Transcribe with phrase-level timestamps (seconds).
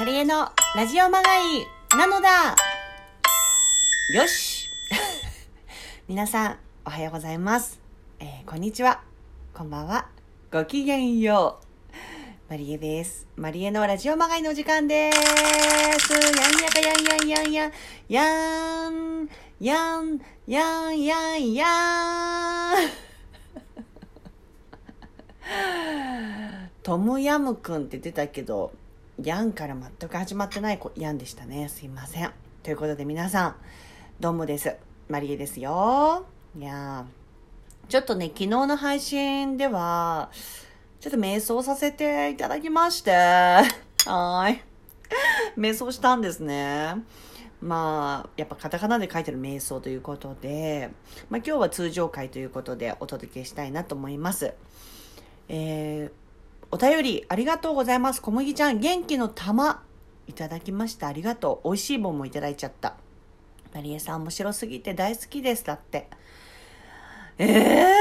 [0.00, 2.56] マリエのラジオまがいなのだ
[4.14, 4.66] よし
[6.08, 7.78] 皆さん、おはようございます。
[8.18, 9.02] えーこんにちは。
[9.52, 10.08] こんばんは。
[10.50, 11.66] ごきげんよう。
[12.48, 13.28] マリエです。
[13.36, 15.18] マリエのラジオまがいの時間です。
[16.14, 17.72] やんやかやんやんやんやん。
[18.08, 19.28] やん、
[19.60, 21.66] やん、やんやんや
[22.72, 22.76] ん。
[26.82, 28.72] トムヤムくんって出たけど、
[29.22, 31.68] ヤンから全く始まってないこヤンでしたね。
[31.68, 32.30] すいません。
[32.62, 33.56] ということで皆さん、
[34.18, 34.74] どうもです。
[35.08, 36.24] マリエですよ。
[36.58, 37.04] いや
[37.88, 40.30] ちょっとね、昨日の配信では、
[41.00, 43.64] ちょっと瞑想させていただきまして、は
[44.48, 44.62] い。
[45.58, 46.94] 瞑想したんですね。
[47.60, 50.90] まあ、やっぱカタカナで書いてる瞑想ということで、
[51.28, 54.54] まあ今日は通常回ということでお届けしたいなと思います。
[55.48, 56.29] えー、
[56.72, 58.22] お便りありがとうございます。
[58.22, 59.82] 小麦ちゃん、元気の玉
[60.28, 61.08] いただきました。
[61.08, 61.70] ありがとう。
[61.70, 62.94] 美味しい棒もいただいちゃった。
[63.74, 65.64] マリエさん面白すぎて大好きです。
[65.64, 66.08] だって。
[67.38, 67.94] ええ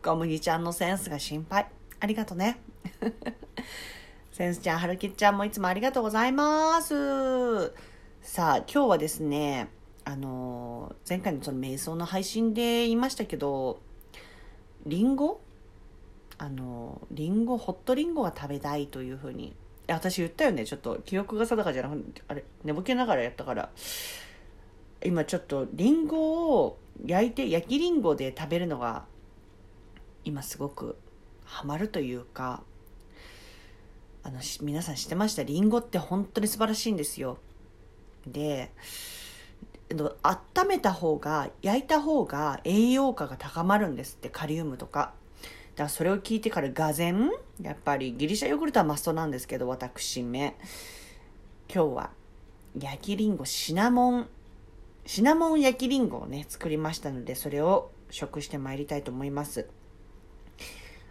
[0.00, 1.68] ー、 小麦ちゃんのセンスが心配。
[2.00, 2.58] ありがとうね。
[4.32, 7.72] センスちゃん、はるきちゃんもいつもありがとうございます。
[8.20, 9.68] さあ、今日はですね、
[10.04, 13.80] あの前回のその瞑想の配信で言いましたけど、
[14.86, 15.40] リンゴ？
[16.38, 19.54] あのリンゴホットリンゴが食べたいというふうに。
[19.86, 20.64] 私言ったよね。
[20.64, 23.70] ちょっと記憶が定かじゃなくてあれ寝ぼけながらやったから。
[25.04, 29.04] 今ちょっとリンゴを焼いて焼きリンゴで食べるのが
[30.24, 30.96] 今すごく
[31.44, 32.62] ハマるというか。
[34.22, 35.42] あの皆さん知ってました？
[35.42, 37.36] リンゴって本当に素晴らしいんですよ。
[38.26, 38.72] で
[40.22, 44.30] 温めた方が焼いた方が栄養価が高まるんですって。
[44.30, 45.12] カリウムとか。
[45.74, 47.30] だからそれを聞いてからがぜん
[47.60, 50.56] やっぱりギリシャヨーグルトはマストなんですけど私め。
[51.72, 52.10] 今日は
[52.78, 54.28] 焼きりんごシナモン
[55.06, 59.68] シナモン焼きりんごをね作りましたのでそれを食してまいりたいと思います。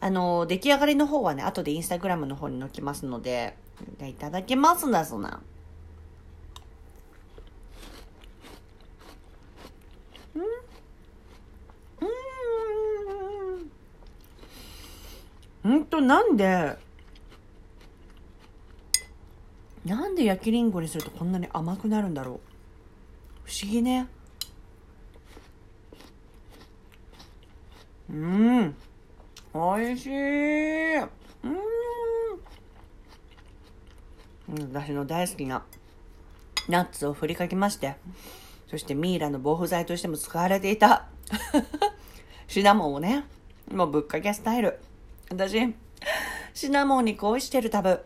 [0.00, 3.56] あの出来上がりの方はね後でインスタグラムの方に載きますので
[4.02, 5.42] いただきますなそな。
[15.66, 16.76] ほんとなんで
[19.84, 22.40] なんで焼きりんごにするとこんなに甘くなるんだろう？
[23.46, 24.06] 不思議ね。
[28.08, 28.76] うん。
[29.52, 30.98] おいしい。
[30.98, 31.08] うん。
[34.72, 35.64] 私の大好きな
[36.68, 37.96] ナッツを振りかけまして
[38.70, 41.08] そしてミイラの防腐剤としても使われていた。
[42.46, 43.24] シナモンをね
[43.68, 44.78] もうぶっかけスタイル。
[45.30, 45.74] 私
[46.54, 48.00] シナモンに恋してる多分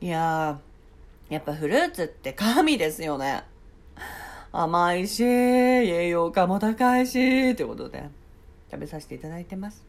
[0.00, 3.44] いやーやっぱフルーツって神ですよね。
[4.52, 8.08] 甘いし栄養価も高いしということで。
[8.70, 9.84] 食べさせていただいてます。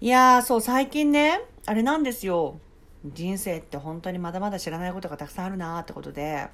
[0.00, 2.58] いやーそう最近ねあれなんですよ。
[3.04, 6.48] 人生って本当にまだまだ知らないことがたくさんあるなーってことで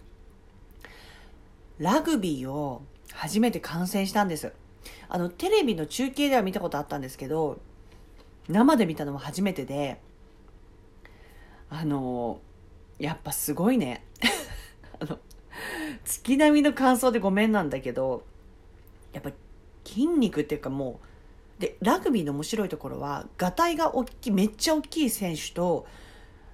[1.78, 2.82] ラグビーを
[3.12, 4.52] 初めて観戦したんです。
[5.08, 7.60] あのテレビの中継では見たことあったんですけど
[8.48, 10.00] 生で見たのは初めてで
[11.70, 12.40] あの
[12.98, 14.04] やっぱすごいね。
[15.00, 15.18] あの
[16.04, 18.24] 月並みの感想でごめんなんだけど
[19.12, 19.30] やっぱ
[19.84, 21.00] 筋肉っていうかも
[21.58, 25.86] うでラグビーの面白いところはがたいが大きいめっちゃ大きい選手と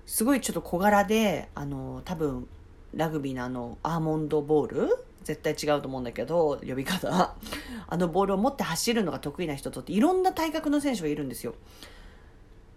[0.06, 2.48] すごいちょっと小柄であの多分
[2.94, 7.34] ラグビーのあのアーモンドボール絶対違うと思うんだけど呼び方。
[7.86, 11.54] あのボールを持って走るのが得意な人とっていろんな体格の選手がいるんですよ。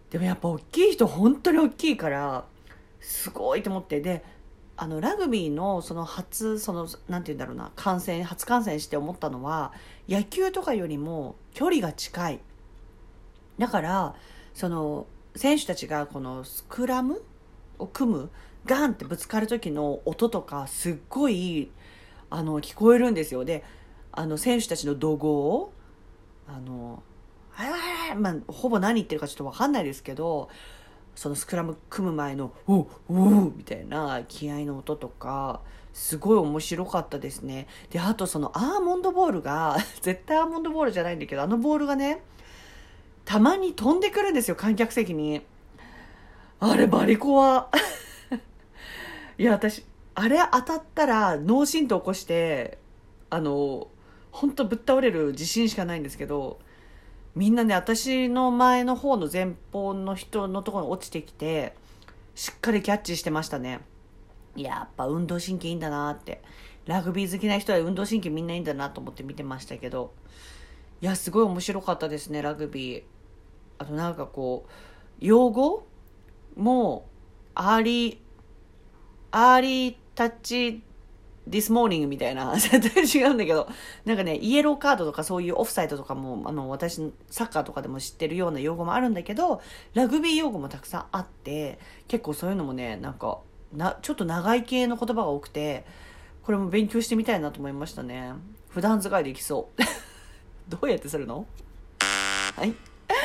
[0.09, 2.45] でもやっぱ大きい人本当に大きいから
[2.99, 4.01] すごいと思って。
[4.01, 4.23] で
[4.77, 9.73] あのラグビーのその初そのなんて言うんだろうな観戦初観戦して思ったのは
[10.09, 12.39] 野球とかよりも距離が近い。
[13.59, 14.15] だから
[14.55, 17.21] その選手たちがこのスクラム
[17.77, 18.29] を組む
[18.65, 21.71] ガンってぶつかる時の音とかすっごい
[22.31, 23.45] あの聞こえるんですよ。
[23.45, 23.63] で
[24.11, 25.71] あの選手たちの怒号
[26.47, 27.03] あの
[27.51, 27.79] はいはい
[28.09, 30.49] はいまあ、ほぼ何言ってるかちょっと分かんないですけど
[31.15, 35.61] そのスクラム組む前の「おお」みたいな気合の音とか
[35.93, 37.67] すごい面白かったですね。
[37.89, 42.23] であとそのアーモンドボールが 絶対アーモンドボールじゃないんだけどあのボールがね
[43.25, 45.41] たまに飛んでくるんですよ観客席に。
[46.59, 47.69] あれバリコア
[49.37, 49.83] いや私
[50.15, 52.77] あれ当たったら脳震盪起こして
[53.29, 53.87] あの
[54.31, 56.59] 本当ぶっ倒れる自信しかないんですけど
[57.35, 61.75] みんなね私の前の方の前方の人のところに落ちてきて
[62.35, 63.81] しっかりキャッチしてましたね。
[64.55, 66.41] やっぱ運動神経いいんだなって。
[66.85, 70.13] ラグビー好きな人は運動神経みんないいんだなと思って見てましたけど。
[71.01, 73.03] いや、すごい面白かったですね、ラグビー。
[73.77, 74.71] あとなんかこう、
[75.19, 75.85] 用語
[76.55, 77.07] も、
[77.53, 80.83] early、early touch
[81.49, 83.67] this morning みたいな、 絶対違うんだけど、
[84.05, 89.61] なんかね、イエローカードとかそういうオフサイドとかも、あの、私、サッカーとかでも知ってるような用語もあるんだけど、
[89.93, 93.39] ラグビー用語もたくさんあって、結構そういうのもね、なんか、
[93.73, 95.85] な、ちょっと長い系の言葉が多くて、
[96.43, 98.33] これも勉強してみたいなと思いましたね。
[98.69, 99.81] 普段使いできそう。
[100.69, 101.45] どうやってするの？
[102.55, 102.73] はい。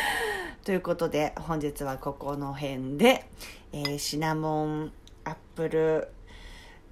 [0.64, 3.28] ということで、本日はここの辺で、
[3.72, 4.92] えーシナモン、
[5.26, 6.08] アップル、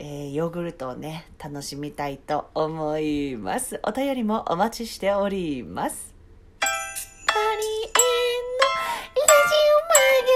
[0.00, 3.78] えーヨーグルトをね、楽しみたいと思います。
[3.84, 6.12] お便りもお待ちしております。
[6.58, 8.64] パリエンの
[9.14, 9.94] ラジオマ
[10.24, 10.34] グ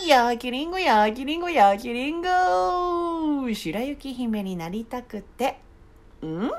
[0.00, 5.60] イピー焼きりんご焼きりんご焼きりんご白雪姫になりたくて
[6.24, 6.50] ん？